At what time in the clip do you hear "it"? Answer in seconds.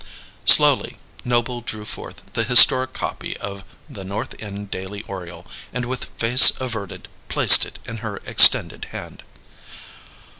7.67-7.77